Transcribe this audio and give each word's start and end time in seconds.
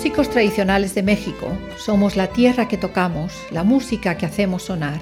Músicos 0.00 0.30
tradicionales 0.30 0.94
de 0.94 1.02
México, 1.02 1.46
somos 1.76 2.16
la 2.16 2.28
tierra 2.28 2.68
que 2.68 2.78
tocamos, 2.78 3.34
la 3.50 3.64
música 3.64 4.16
que 4.16 4.24
hacemos 4.24 4.62
sonar. 4.62 4.98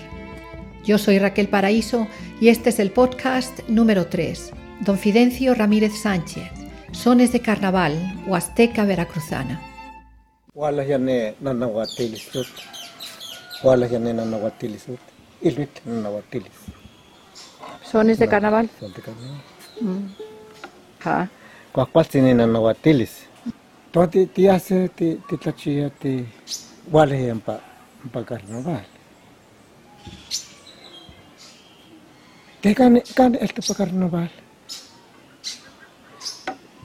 Yo 0.83 0.99
soy 0.99 1.21
Raquel 1.21 1.49
Paraíso 1.49 2.09
y 2.41 2.49
este 2.49 2.71
es 2.71 2.81
el 2.81 2.91
podcast 2.91 3.61
número 3.69 4.09
3, 4.09 4.51
Don 4.81 4.99
Fidencio 4.99 5.55
Ramírez 5.55 5.93
Sánchez, 6.03 6.51
Sones 6.91 7.31
de 7.31 7.39
Carnaval, 7.39 7.95
Huasteca 8.27 8.85
Veracruzana. 8.85 9.63
Sones 17.85 18.19
de 18.19 18.27
carnaval. 18.27 18.69
Son 18.81 18.93
de 18.93 19.01
carnaval. 19.01 19.43
Mm. 19.81 20.07
Ah, 21.05 21.29
Toti 23.99 24.31
ti 24.31 24.47
hace 24.47 24.87
ti 24.95 25.19
ti 25.27 25.35
tlachia 25.35 25.91
ti 25.91 26.23
wale 26.87 27.19
pa 27.43 27.59
pa 28.15 28.23
carnaval. 28.23 28.87
Te 32.63 32.71
kan 32.79 32.95
kan 33.19 33.35
esto 33.43 33.59
pa 33.59 33.75
carnaval. 33.75 34.31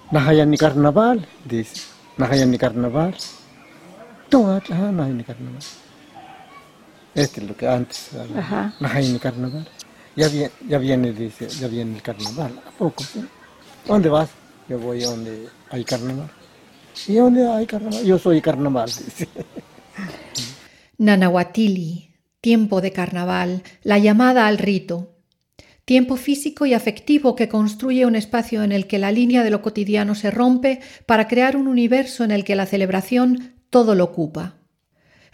Nahayan 0.10 0.50
ni 0.50 0.58
carnaval, 0.58 1.22
dice. 1.46 1.86
Nahayan 2.18 2.50
ni 2.50 2.58
carnaval. 2.58 3.14
Todo 4.34 4.58
ajá, 4.58 4.90
nahayan 4.90 5.18
ni 5.22 5.26
carnaval. 5.30 5.62
Este 7.14 7.42
es 7.42 7.46
lo 7.46 7.54
que 7.54 7.70
antes. 7.70 8.10
Nahayan 8.82 9.14
ni 9.14 9.20
carnaval. 9.22 9.70
Ya 10.18 10.34
viene, 10.34 10.52
ya 10.66 10.78
viene, 10.82 11.14
dice, 11.14 11.46
ya 11.62 11.68
viene 11.68 11.94
el 11.94 12.02
carnaval. 12.02 12.58
¿A 12.58 12.72
poco? 12.74 13.04
sí? 13.06 13.22
¿Dónde 13.86 14.10
vas? 14.10 14.34
Yo 14.68 14.80
voy 14.80 15.04
a 15.04 15.14
donde 15.14 15.46
hay 15.70 15.86
carnaval. 15.86 16.42
¿Y 17.08 17.18
hay 17.18 17.66
carnaval? 17.66 18.04
Yo 18.04 18.18
soy 18.18 18.42
carnaval. 18.42 18.90
Nanahuatili, 20.98 22.12
tiempo 22.40 22.82
de 22.82 22.92
carnaval, 22.92 23.64
la 23.84 23.98
llamada 23.98 24.48
al 24.48 24.58
rito. 24.58 25.10
Tiempo 25.86 26.16
físico 26.16 26.66
y 26.66 26.74
afectivo 26.74 27.36
que 27.36 27.50
construye 27.50 28.06
un 28.06 28.16
espacio 28.16 28.64
en 28.64 28.72
el 28.72 28.88
que 28.88 29.00
la 29.00 29.12
línea 29.12 29.44
de 29.44 29.50
lo 29.50 29.62
cotidiano 29.62 30.16
se 30.16 30.32
rompe 30.32 30.80
para 31.06 31.28
crear 31.28 31.58
un 31.58 31.68
universo 31.68 32.24
en 32.24 32.32
el 32.32 32.46
que 32.46 32.56
la 32.56 32.66
celebración 32.66 33.54
todo 33.70 33.96
lo 33.96 34.06
ocupa. 34.06 34.56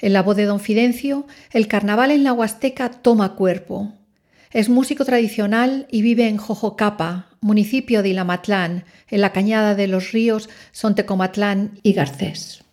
En 0.02 0.14
la 0.14 0.24
voz 0.24 0.38
de 0.38 0.46
Don 0.46 0.60
Fidencio, 0.60 1.28
el 1.52 1.68
carnaval 1.68 2.10
en 2.10 2.24
la 2.24 2.34
Huasteca 2.34 2.90
toma 2.90 3.36
cuerpo. 3.36 3.94
Es 4.52 4.70
músico 4.70 5.06
tradicional 5.06 5.88
y 5.92 6.02
vive 6.02 6.28
en 6.28 6.38
Jojocapa, 6.38 7.29
municipio 7.42 8.04
de 8.04 8.10
Ilamatlán, 8.10 8.86
en 9.10 9.22
la 9.22 9.32
cañada 9.32 9.76
de 9.76 9.88
los 9.88 10.12
ríos 10.12 10.50
Sontecomatlán 10.72 11.80
y 11.84 11.94
Garcés. 11.94 12.64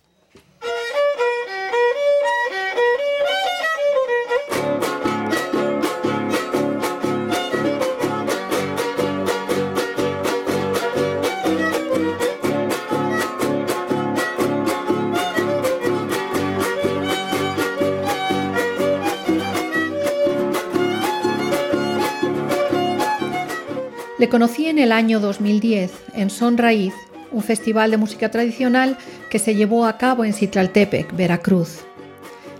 Le 24.17 24.29
conocí 24.29 24.65
en 24.65 24.79
el 24.79 24.91
año 24.91 25.19
2010 25.19 25.91
en 26.15 26.31
Son 26.31 26.57
Raíz, 26.57 26.95
un 27.31 27.43
festival 27.43 27.91
de 27.91 27.97
música 27.97 28.31
tradicional 28.31 28.97
que 29.29 29.37
se 29.37 29.53
llevó 29.53 29.85
a 29.85 29.99
cabo 29.99 30.25
en 30.25 30.33
Citlaltepec, 30.33 31.15
Veracruz. 31.15 31.81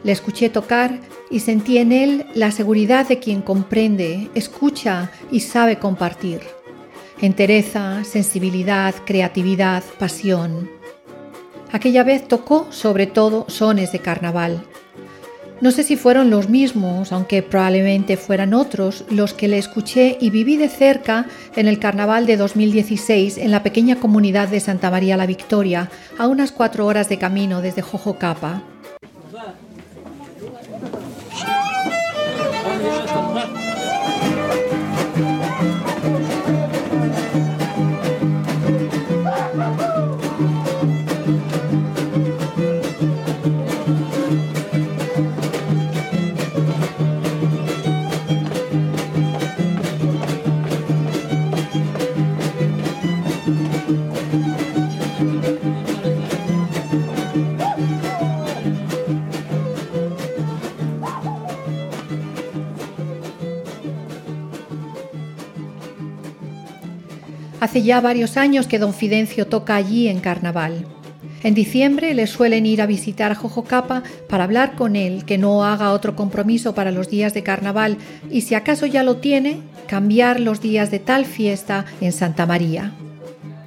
Le 0.03 0.11
escuché 0.11 0.49
tocar 0.49 0.99
y 1.31 1.39
sentí 1.39 1.79
en 1.79 1.91
él 1.91 2.27
la 2.35 2.51
seguridad 2.51 3.07
de 3.07 3.17
quien 3.17 3.41
comprende, 3.41 4.29
escucha 4.35 5.09
y 5.31 5.39
sabe 5.39 5.79
compartir. 5.79 6.41
Entereza, 7.21 8.03
sensibilidad, 8.03 8.93
creatividad, 9.03 9.83
pasión. 9.97 10.69
Aquella 11.71 12.03
vez 12.03 12.27
tocó 12.27 12.67
sobre 12.69 13.07
todo 13.07 13.45
sones 13.49 13.91
de 13.91 13.99
carnaval. 13.99 14.63
No 15.59 15.71
sé 15.71 15.81
si 15.81 15.95
fueron 15.95 16.29
los 16.29 16.49
mismos, 16.49 17.11
aunque 17.11 17.41
probablemente 17.41 18.15
fueran 18.15 18.53
otros, 18.53 19.05
los 19.09 19.33
que 19.33 19.47
le 19.47 19.57
escuché 19.57 20.15
y 20.21 20.29
viví 20.29 20.55
de 20.55 20.69
cerca 20.69 21.25
en 21.55 21.67
el 21.67 21.79
carnaval 21.79 22.27
de 22.27 22.37
2016 22.37 23.39
en 23.39 23.49
la 23.49 23.63
pequeña 23.63 23.95
comunidad 23.95 24.49
de 24.49 24.59
Santa 24.59 24.91
María 24.91 25.17
la 25.17 25.25
Victoria, 25.25 25.89
a 26.19 26.27
unas 26.27 26.51
cuatro 26.51 26.85
horas 26.85 27.09
de 27.09 27.17
camino 27.17 27.61
desde 27.61 27.81
Jojocapa. 27.81 28.61
Hace 67.77 67.85
ya 67.85 68.01
varios 68.01 68.37
años 68.37 68.65
que 68.65 68.79
don 68.79 68.91
Fidencio 68.91 69.45
toca 69.45 69.75
allí 69.75 70.07
en 70.07 70.19
carnaval. 70.19 70.87
En 71.43 71.53
diciembre 71.53 72.15
le 72.15 72.25
suelen 72.25 72.65
ir 72.65 72.81
a 72.81 72.87
visitar 72.87 73.31
a 73.31 73.35
Jojocapa 73.35 74.01
para 74.27 74.45
hablar 74.45 74.73
con 74.73 74.95
él, 74.95 75.25
que 75.25 75.37
no 75.37 75.63
haga 75.63 75.91
otro 75.91 76.15
compromiso 76.15 76.73
para 76.73 76.89
los 76.89 77.07
días 77.07 77.35
de 77.35 77.43
carnaval 77.43 77.97
y 78.31 78.41
si 78.41 78.55
acaso 78.55 78.87
ya 78.87 79.03
lo 79.03 79.17
tiene, 79.17 79.59
cambiar 79.85 80.39
los 80.39 80.59
días 80.59 80.89
de 80.89 80.97
tal 80.97 81.25
fiesta 81.25 81.85
en 82.01 82.13
Santa 82.13 82.47
María. 82.47 82.93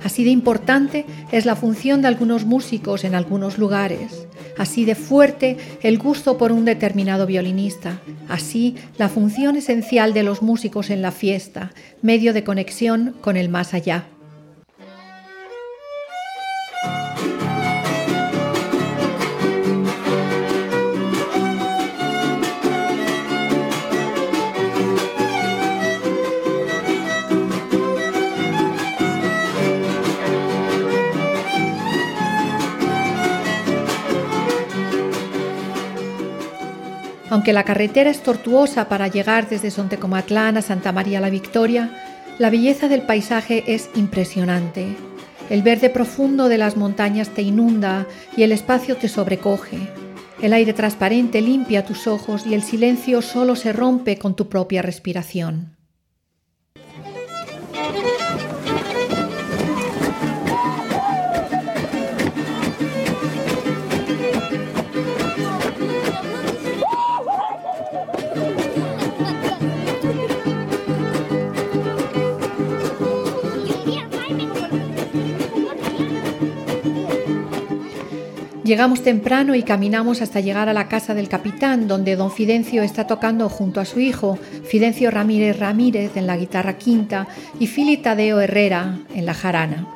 Así 0.03 0.25
de 0.25 0.31
importante 0.31 1.07
es 1.31 1.47
la 1.47 1.55
función 1.55 2.03
de 2.03 2.09
algunos 2.09 2.45
músicos 2.45 3.05
en 3.05 3.15
algunos 3.15 3.59
lugares, 3.59 4.27
así 4.57 4.85
de 4.85 4.95
fuerte 4.95 5.57
el 5.83 5.99
gusto 5.99 6.39
por 6.39 6.53
un 6.53 6.65
determinado 6.65 7.27
violinista, 7.27 8.01
así 8.29 8.77
la 8.99 9.09
función 9.09 9.57
esencial 9.57 10.15
de 10.15 10.23
los 10.23 10.43
músicos 10.43 10.91
en 10.91 11.03
la 11.03 11.13
fiesta, 11.13 11.73
medio 12.03 12.33
de 12.33 12.45
conexión 12.45 13.15
con 13.21 13.37
el 13.37 13.49
más 13.49 13.75
allá. 13.75 14.07
Aunque 37.31 37.53
la 37.53 37.65
carretera 37.65 38.11
es 38.11 38.23
tortuosa 38.23 38.89
para 38.89 39.07
llegar 39.07 39.49
desde 39.49 39.71
Sontecomatlán 39.71 40.57
a 40.57 40.63
Santa 40.63 40.91
María 40.91 41.21
la 41.21 41.31
Victoria, 41.31 41.91
la 42.39 42.51
belleza 42.51 42.89
del 42.89 43.03
paisaje 43.03 43.63
es 43.69 43.89
impresionante. 43.95 44.97
El 45.49 45.63
verde 45.63 45.91
profundo 45.91 46.49
de 46.49 46.59
las 46.59 46.77
montañas 46.77 47.29
te 47.29 47.43
inunda 47.43 48.07
y 48.37 48.43
el 48.43 48.51
espacio 48.51 48.97
te 48.97 49.09
sobrecoge. 49.09 49.79
El 50.43 50.53
aire 50.53 50.73
transparente 50.73 51.41
limpia 51.41 51.85
tus 51.85 52.07
ojos 52.07 52.47
y 52.47 52.55
el 52.55 52.63
silencio 52.63 53.23
solo 53.23 53.55
se 53.55 53.73
rompe 53.73 54.19
con 54.19 54.35
tu 54.35 54.49
propia 54.49 54.83
respiración. 54.83 55.80
Llegamos 78.71 79.03
temprano 79.03 79.57
y 79.57 79.65
caminamos 79.65 80.23
hasta 80.23 80.39
llegar 80.39 80.69
a 80.69 80.73
la 80.73 80.87
casa 80.87 81.13
del 81.13 81.29
capitán, 81.29 81.89
donde 81.89 82.15
don 82.15 82.31
Fidencio 82.31 82.85
está 82.85 83.05
tocando 83.05 83.49
junto 83.49 83.81
a 83.81 83.85
su 83.85 83.99
hijo, 83.99 84.39
Fidencio 84.63 85.11
Ramírez 85.11 85.59
Ramírez 85.59 86.17
en 86.17 86.29
la 86.29 86.37
guitarra 86.37 86.79
quinta 86.79 87.27
y 87.59 87.67
Fili 87.67 87.97
Tadeo 87.97 88.41
Herrera 88.41 89.01
en 89.13 89.27
la 89.27 89.35
jarana. 89.35 89.89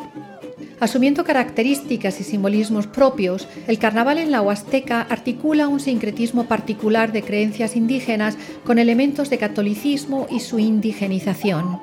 Asumiendo 0.80 1.22
características 1.22 2.20
y 2.20 2.24
simbolismos 2.24 2.88
propios, 2.88 3.46
el 3.68 3.78
carnaval 3.78 4.18
en 4.18 4.32
la 4.32 4.42
Huasteca 4.42 5.02
articula 5.02 5.68
un 5.68 5.78
sincretismo 5.78 6.46
particular 6.46 7.12
de 7.12 7.22
creencias 7.22 7.76
indígenas 7.76 8.36
con 8.64 8.80
elementos 8.80 9.30
de 9.30 9.38
catolicismo 9.38 10.26
y 10.28 10.40
su 10.40 10.58
indigenización. 10.58 11.78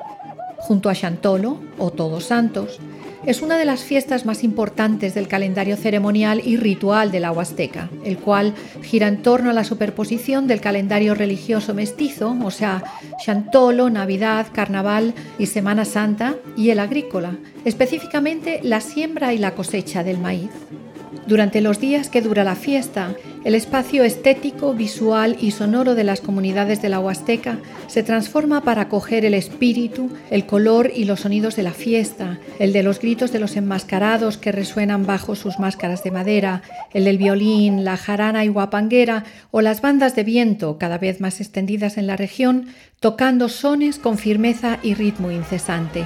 Junto 0.58 0.90
a 0.90 0.94
Chantolo, 0.94 1.62
o 1.78 1.92
Todos 1.92 2.26
Santos, 2.26 2.82
es 3.26 3.42
una 3.42 3.58
de 3.58 3.66
las 3.66 3.84
fiestas 3.84 4.26
más 4.26 4.44
importantes 4.44 5.14
del 5.14 5.28
calendario 5.28 5.78
ceremonial 5.78 6.42
y 6.44 6.58
ritual 6.58 7.12
de 7.12 7.20
la 7.20 7.32
Huasteca, 7.32 7.90
el 8.04 8.18
cual 8.18 8.54
gira 8.82 9.08
en 9.08 9.22
torno 9.22 9.52
a 9.52 9.54
la 9.54 9.64
superposición 9.64 10.48
del 10.48 10.62
calendario 10.62 11.14
religioso 11.14 11.74
mestizo, 11.74 12.36
o 12.44 12.52
sea, 12.52 12.84
Chantolo, 13.24 13.90
Navidad, 13.90 14.48
Carnaval 14.52 15.14
y 15.38 15.46
Semana 15.46 15.86
Santa, 15.86 16.36
y 16.58 16.72
el 16.72 16.80
agrícola, 16.80 17.38
específicamente 17.64 18.60
la 18.64 18.82
siembra 18.82 19.34
y 19.34 19.38
la 19.38 19.54
cosecha 19.54 20.04
del 20.04 20.18
maíz. 20.18 20.50
Durante 21.28 21.62
los 21.62 21.80
días 21.80 22.10
que 22.10 22.22
dura 22.22 22.44
la 22.44 22.56
fiesta, 22.56 23.16
el 23.44 23.56
espacio 23.56 24.04
estético, 24.04 24.74
visual 24.74 25.36
y 25.40 25.52
sonoro 25.52 25.96
de 25.96 26.04
las 26.04 26.22
comunidades 26.22 26.82
de 26.82 26.90
la 26.90 27.00
Huasteca 27.00 27.58
se 27.88 28.04
transforma 28.04 28.62
para 28.62 28.84
acoger 28.84 29.26
el 29.26 29.34
espíritu, 29.34 30.12
el 30.30 30.46
color 30.46 30.92
y 30.96 31.06
los 31.06 31.22
sonidos 31.22 31.56
de 31.56 31.64
la 31.64 31.74
fiesta, 31.74 32.40
el 32.60 32.72
de 32.72 32.84
los 32.84 33.00
gritos 33.00 33.32
de 33.32 33.40
los 33.40 33.56
enmascarados 33.56 34.38
que 34.38 34.52
resuenan 34.52 35.08
bajo 35.08 35.36
sus 35.36 35.58
máscaras 35.58 36.04
de 36.04 36.12
madera, 36.12 36.62
el 36.94 37.06
del 37.06 37.18
violín, 37.18 37.84
la 37.84 37.98
jarana 37.98 38.46
y 38.46 38.50
guapanguera 38.50 39.24
o 39.50 39.62
las 39.62 39.82
bandas 39.82 40.16
de 40.16 40.24
viento, 40.24 40.78
cada 40.78 41.00
vez 41.00 41.20
más 41.20 41.42
extendidas 41.42 41.98
en 41.98 42.08
la 42.08 42.18
región, 42.18 42.68
tocando 43.00 43.50
sones 43.50 43.98
con 43.98 44.20
firmeza 44.20 44.78
y 44.84 44.94
ritmo 44.94 45.32
incesante. 45.32 46.06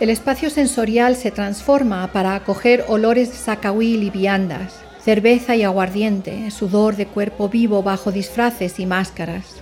El 0.00 0.08
espacio 0.08 0.48
sensorial 0.48 1.14
se 1.14 1.30
transforma 1.30 2.10
para 2.10 2.34
acoger 2.34 2.86
olores 2.88 3.32
de 3.32 3.36
sacahuil 3.36 4.02
y 4.02 4.08
viandas, 4.08 4.80
cerveza 5.04 5.56
y 5.56 5.62
aguardiente, 5.62 6.50
sudor 6.50 6.96
de 6.96 7.04
cuerpo 7.04 7.50
vivo 7.50 7.82
bajo 7.82 8.10
disfraces 8.10 8.80
y 8.80 8.86
máscaras. 8.86 9.56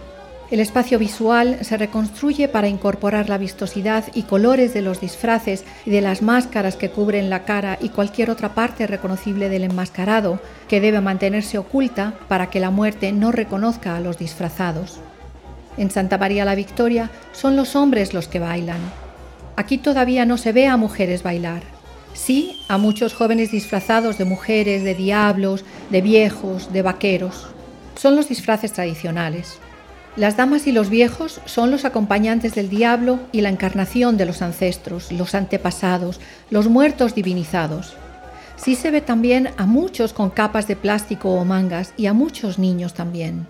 El 0.53 0.61
espacio 0.61 1.01
visual 1.01 1.59
se 1.63 1.77
reconstruye 1.77 2.47
para 2.47 2.69
incorporar 2.69 3.29
la 3.29 3.37
vistosidad 3.37 4.05
y 4.15 4.23
colores 4.23 4.73
de 4.75 4.81
los 4.81 5.01
disfraces 5.01 5.65
y 5.85 5.91
de 5.91 6.03
las 6.03 6.23
máscaras 6.23 6.77
que 6.77 6.89
cubren 6.89 7.31
la 7.31 7.43
cara 7.43 7.77
y 7.81 7.89
cualquier 7.89 8.31
otra 8.31 8.55
parte 8.55 8.87
reconocible 8.87 9.49
del 9.49 9.65
enmascarado, 9.65 10.39
que 10.69 10.81
debe 10.81 11.01
mantenerse 11.01 11.59
oculta 11.59 12.15
para 12.29 12.49
que 12.49 12.61
la 12.61 12.71
muerte 12.71 13.11
no 13.11 13.33
reconozca 13.33 13.97
a 13.97 14.01
los 14.01 14.19
disfrazados. 14.19 15.01
En 15.77 15.91
Santa 15.91 16.17
María 16.17 16.45
la 16.45 16.55
Victoria 16.55 17.11
son 17.33 17.57
los 17.57 17.75
hombres 17.75 18.15
los 18.15 18.29
que 18.29 18.39
bailan, 18.39 18.81
Aquí 19.59 19.77
todavía 19.77 20.25
no 20.25 20.39
se 20.39 20.53
ve 20.53 20.69
a 20.69 20.77
mujeres 20.77 21.25
bailar. 21.25 21.65
Sí 22.15 22.61
a 22.69 22.79
muchos 22.79 23.13
jóvenes 23.13 23.51
disfrazados 23.51 24.17
de 24.17 24.25
mujeres, 24.25 24.85
de 24.85 24.95
diablos, 24.95 25.65
de 25.91 26.01
viejos, 26.01 26.73
de 26.73 26.83
vaqueros. 26.83 27.49
Son 27.97 28.15
los 28.15 28.29
disfraces 28.29 28.73
tradicionales. 28.73 29.59
Las 30.15 30.37
damas 30.37 30.69
y 30.69 30.73
los 30.73 30.91
viejos 30.91 31.41
son 31.45 31.73
los 31.73 31.85
acompañantes 31.85 32.55
del 32.55 32.69
diablo 32.69 33.19
y 33.33 33.41
la 33.41 33.49
encarnación 33.49 34.17
de 34.17 34.27
los 34.27 34.43
ancestros, 34.43 35.11
los 35.11 35.35
antepasados, 35.35 36.21
los 36.51 36.69
muertos 36.69 37.17
divinizados. 37.17 37.97
Sí 38.55 38.77
se 38.77 38.93
ve 38.93 39.01
también 39.01 39.51
a 39.57 39.67
muchos 39.67 40.13
con 40.13 40.31
capas 40.31 40.69
de 40.69 40.77
plástico 40.77 41.31
o 41.31 41.45
mangas 41.45 41.95
y 41.97 42.07
a 42.07 42.13
muchos 42.13 42.61
niños 42.61 42.95
también. 42.95 43.49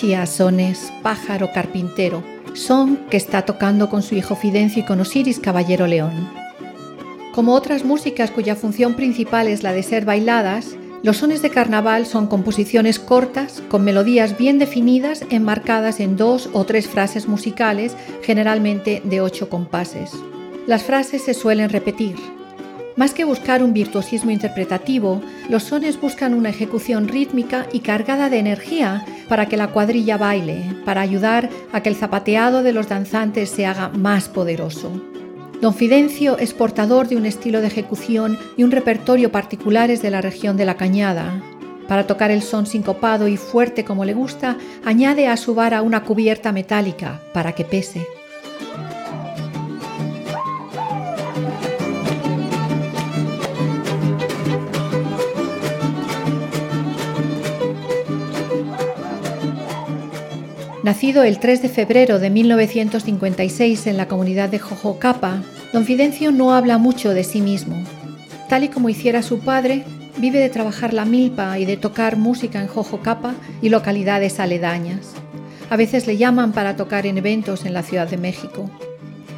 Achia 0.00 0.24
Sones, 0.24 0.90
pájaro 1.02 1.52
carpintero, 1.52 2.22
son 2.54 2.96
que 3.10 3.18
está 3.18 3.42
tocando 3.42 3.90
con 3.90 4.02
su 4.02 4.14
hijo 4.14 4.34
Fidencio 4.34 4.82
y 4.82 4.86
con 4.86 4.98
Osiris 4.98 5.38
Caballero 5.38 5.86
León. 5.86 6.26
Como 7.34 7.52
otras 7.52 7.84
músicas 7.84 8.30
cuya 8.30 8.56
función 8.56 8.94
principal 8.94 9.46
es 9.46 9.62
la 9.62 9.74
de 9.74 9.82
ser 9.82 10.06
bailadas, 10.06 10.74
los 11.02 11.18
sones 11.18 11.42
de 11.42 11.50
carnaval 11.50 12.06
son 12.06 12.28
composiciones 12.28 12.98
cortas, 12.98 13.62
con 13.68 13.84
melodías 13.84 14.38
bien 14.38 14.58
definidas, 14.58 15.22
enmarcadas 15.28 16.00
en 16.00 16.16
dos 16.16 16.48
o 16.54 16.64
tres 16.64 16.88
frases 16.88 17.28
musicales, 17.28 17.94
generalmente 18.22 19.02
de 19.04 19.20
ocho 19.20 19.50
compases. 19.50 20.12
Las 20.66 20.82
frases 20.82 21.24
se 21.24 21.34
suelen 21.34 21.68
repetir, 21.68 22.16
más 23.00 23.14
que 23.14 23.24
buscar 23.24 23.62
un 23.62 23.72
virtuosismo 23.72 24.30
interpretativo, 24.30 25.22
los 25.48 25.62
sones 25.62 25.98
buscan 25.98 26.34
una 26.34 26.50
ejecución 26.50 27.08
rítmica 27.08 27.66
y 27.72 27.80
cargada 27.80 28.28
de 28.28 28.38
energía 28.38 29.06
para 29.26 29.46
que 29.46 29.56
la 29.56 29.68
cuadrilla 29.68 30.18
baile, 30.18 30.62
para 30.84 31.00
ayudar 31.00 31.48
a 31.72 31.82
que 31.82 31.88
el 31.88 31.96
zapateado 31.96 32.62
de 32.62 32.74
los 32.74 32.90
danzantes 32.90 33.48
se 33.48 33.64
haga 33.64 33.88
más 33.88 34.28
poderoso. 34.28 34.92
Don 35.62 35.72
Fidencio 35.72 36.36
es 36.36 36.52
portador 36.52 37.08
de 37.08 37.16
un 37.16 37.24
estilo 37.24 37.62
de 37.62 37.68
ejecución 37.68 38.38
y 38.58 38.64
un 38.64 38.70
repertorio 38.70 39.32
particulares 39.32 40.02
de 40.02 40.10
la 40.10 40.20
región 40.20 40.58
de 40.58 40.66
la 40.66 40.74
Cañada. 40.74 41.42
Para 41.88 42.06
tocar 42.06 42.30
el 42.30 42.42
son 42.42 42.66
sincopado 42.66 43.28
y 43.28 43.38
fuerte 43.38 43.82
como 43.82 44.04
le 44.04 44.12
gusta, 44.12 44.58
añade 44.84 45.26
a 45.26 45.38
su 45.38 45.54
vara 45.54 45.80
una 45.80 46.04
cubierta 46.04 46.52
metálica 46.52 47.22
para 47.32 47.52
que 47.52 47.64
pese. 47.64 48.06
Nacido 60.90 61.22
el 61.22 61.38
3 61.38 61.62
de 61.62 61.68
febrero 61.68 62.18
de 62.18 62.30
1956 62.30 63.86
en 63.86 63.96
la 63.96 64.08
comunidad 64.08 64.48
de 64.48 64.58
Jojocapa, 64.58 65.40
don 65.72 65.84
Fidencio 65.84 66.32
no 66.32 66.52
habla 66.52 66.78
mucho 66.78 67.14
de 67.14 67.22
sí 67.22 67.40
mismo. 67.40 67.80
Tal 68.48 68.64
y 68.64 68.70
como 68.70 68.88
hiciera 68.88 69.22
su 69.22 69.38
padre, 69.38 69.84
vive 70.16 70.40
de 70.40 70.48
trabajar 70.48 70.92
la 70.92 71.04
milpa 71.04 71.60
y 71.60 71.64
de 71.64 71.76
tocar 71.76 72.16
música 72.16 72.60
en 72.60 72.66
Jojocapa 72.66 73.36
y 73.62 73.68
localidades 73.68 74.40
aledañas. 74.40 75.12
A 75.70 75.76
veces 75.76 76.08
le 76.08 76.16
llaman 76.16 76.50
para 76.50 76.74
tocar 76.74 77.06
en 77.06 77.18
eventos 77.18 77.64
en 77.64 77.72
la 77.72 77.84
Ciudad 77.84 78.08
de 78.08 78.16
México. 78.16 78.68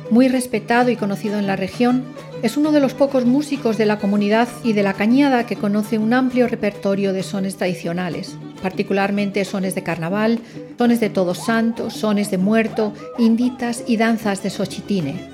Muy 0.09 0.28
respetado 0.28 0.88
y 0.88 0.97
conocido 0.97 1.38
en 1.38 1.47
la 1.47 1.56
región, 1.56 2.02
es 2.42 2.56
uno 2.56 2.72
de 2.72 2.80
los 2.80 2.94
pocos 2.94 3.25
músicos 3.25 3.78
de 3.78 3.87
la 3.87 3.99
comunidad 3.99 4.49
y 4.64 4.72
de 4.72 4.82
la 4.82 4.94
cañada 4.94 5.46
que 5.46 5.56
conoce 5.56 5.99
un 5.99 6.12
amplio 6.12 6.49
repertorio 6.49 7.12
de 7.12 7.22
sones 7.22 7.56
tradicionales, 7.56 8.37
particularmente 8.61 9.44
sones 9.44 9.75
de 9.75 9.82
carnaval, 9.82 10.40
sones 10.76 11.00
de 11.00 11.11
Todos 11.11 11.38
Santos, 11.38 11.94
sones 11.94 12.30
de 12.30 12.38
muerto, 12.38 12.92
inditas 13.18 13.84
y 13.87 13.96
danzas 13.96 14.42
de 14.42 14.50
Xochitine. 14.50 15.31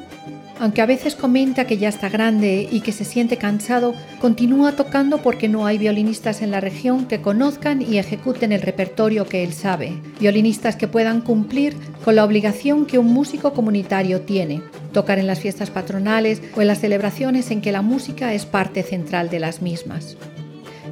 Aunque 0.61 0.83
a 0.83 0.87
veces 0.87 1.15
comenta 1.15 1.67
que 1.67 1.79
ya 1.79 1.89
está 1.89 2.09
grande 2.09 2.69
y 2.71 2.81
que 2.81 2.91
se 2.91 3.05
siente 3.05 3.37
cansado, 3.37 3.95
continúa 4.21 4.73
tocando 4.73 5.19
porque 5.19 5.49
no 5.49 5.67
hay 5.67 5.79
violinistas 5.79 6.43
en 6.43 6.51
la 6.51 6.61
región 6.61 7.07
que 7.07 7.21
conozcan 7.21 7.81
y 7.81 7.99
ejecuten 7.99 8.51
el 8.51 8.63
repertorio 8.63 9.27
que 9.27 9.45
él 9.45 9.53
sabe, 9.53 9.93
violinistas 10.19 10.75
que 10.75 10.89
puedan 10.89 11.21
cumplir 11.21 11.77
con 12.05 12.17
la 12.17 12.25
obligación 12.25 12.87
que 12.87 12.99
un 12.99 13.07
músico 13.07 13.53
comunitario 13.53 14.23
tiene, 14.23 14.61
tocar 14.93 15.21
en 15.21 15.29
las 15.29 15.39
fiestas 15.39 15.71
patronales 15.71 16.43
o 16.57 16.61
en 16.61 16.67
las 16.67 16.81
celebraciones 16.81 17.53
en 17.53 17.61
que 17.61 17.71
la 17.71 17.83
música 17.83 18.35
es 18.35 18.45
parte 18.45 18.83
central 18.83 19.31
de 19.31 19.39
las 19.39 19.63
mismas. 19.63 20.17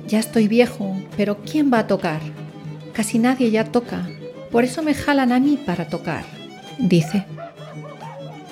Ya 0.06 0.20
estoy 0.20 0.46
viejo, 0.46 0.96
pero 1.16 1.38
¿quién 1.38 1.72
va 1.72 1.80
a 1.80 1.86
tocar? 1.88 2.20
Casi 2.92 3.18
nadie 3.18 3.50
ya 3.50 3.64
toca, 3.64 4.08
por 4.52 4.62
eso 4.62 4.84
me 4.84 4.94
jalan 4.94 5.32
a 5.32 5.40
mí 5.40 5.58
para 5.66 5.88
tocar, 5.88 6.24
dice. 6.78 7.24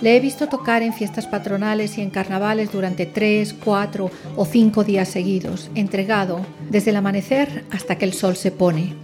Le 0.01 0.17
he 0.17 0.21
visto 0.21 0.49
tocar 0.49 0.83
en 0.83 0.93
fiestas 0.93 1.27
patronales 1.27 1.99
y 1.99 2.03
en 2.03 2.11
carnavales 2.11 2.73
durante 2.73 3.07
tres, 3.07 3.55
cuatro 3.55 4.11
o 4.37 4.45
cinco 4.45 4.85
días 4.85 5.09
seguidos, 5.09 5.71
entregado 5.75 6.45
desde 6.69 6.91
el 6.91 6.97
amanecer 6.97 7.65
hasta 7.71 7.97
que 7.97 8.05
el 8.05 8.13
sol 8.13 8.37
se 8.37 8.51
pone. 8.51 8.95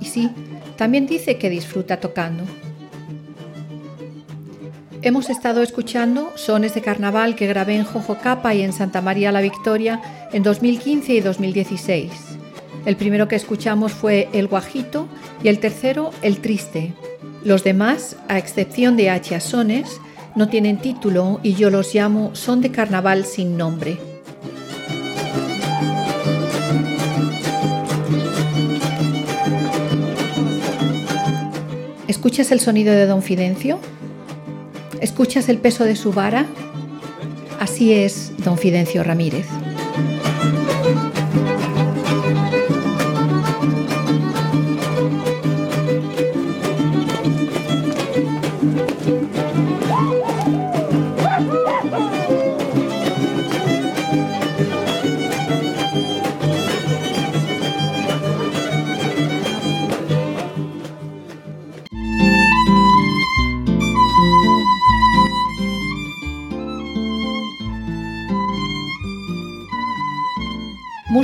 Y 0.00 0.06
sí, 0.06 0.30
también 0.76 1.06
dice 1.06 1.36
que 1.38 1.50
disfruta 1.50 2.00
tocando. 2.00 2.44
Hemos 5.02 5.30
estado 5.30 5.62
escuchando 5.62 6.32
sones 6.34 6.74
de 6.74 6.80
carnaval 6.80 7.36
que 7.36 7.46
grabé 7.46 7.76
en 7.76 7.84
Jojocapa 7.84 8.54
y 8.54 8.62
en 8.62 8.72
Santa 8.72 9.00
María 9.00 9.30
la 9.30 9.40
Victoria 9.40 10.00
en 10.32 10.42
2015 10.42 11.14
y 11.14 11.20
2016. 11.20 12.10
El 12.84 12.96
primero 12.96 13.28
que 13.28 13.36
escuchamos 13.36 13.92
fue 13.92 14.28
El 14.32 14.48
Guajito 14.48 15.06
y 15.42 15.48
el 15.48 15.60
tercero 15.60 16.10
El 16.22 16.38
Triste. 16.38 16.94
Los 17.44 17.62
demás, 17.62 18.16
a 18.28 18.38
excepción 18.38 18.96
de 18.96 19.20
Sones, 19.40 20.00
no 20.38 20.48
tienen 20.48 20.78
título 20.78 21.40
y 21.42 21.54
yo 21.54 21.68
los 21.68 21.92
llamo 21.92 22.30
son 22.36 22.60
de 22.60 22.70
carnaval 22.70 23.24
sin 23.24 23.56
nombre. 23.56 23.98
¿Escuchas 32.06 32.52
el 32.52 32.60
sonido 32.60 32.94
de 32.94 33.06
don 33.06 33.20
Fidencio? 33.20 33.80
¿Escuchas 35.00 35.48
el 35.48 35.58
peso 35.58 35.82
de 35.82 35.96
su 35.96 36.12
vara? 36.12 36.46
Así 37.58 37.92
es 37.92 38.32
don 38.44 38.56
Fidencio 38.58 39.02
Ramírez. 39.02 39.46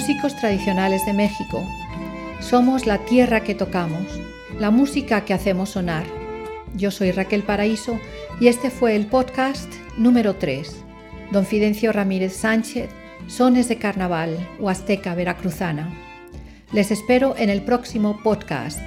Músicos 0.06 0.36
tradicionales 0.36 1.06
de 1.06 1.14
México. 1.14 1.66
Somos 2.38 2.84
la 2.84 2.98
tierra 3.06 3.40
que 3.40 3.54
tocamos, 3.54 4.20
la 4.58 4.70
música 4.70 5.24
que 5.24 5.32
hacemos 5.32 5.70
sonar. 5.70 6.04
Yo 6.74 6.90
soy 6.90 7.10
Raquel 7.10 7.42
Paraíso 7.42 7.98
y 8.38 8.48
este 8.48 8.68
fue 8.68 8.96
el 8.96 9.06
podcast 9.06 9.72
número 9.96 10.34
3. 10.34 10.76
Don 11.32 11.46
Fidencio 11.46 11.90
Ramírez 11.90 12.36
Sánchez, 12.36 12.90
Sones 13.28 13.66
de 13.70 13.78
Carnaval, 13.78 14.46
Huasteca 14.58 15.14
Veracruzana. 15.14 15.88
Les 16.74 16.90
espero 16.90 17.34
en 17.38 17.48
el 17.48 17.62
próximo 17.62 18.20
podcast. 18.22 18.82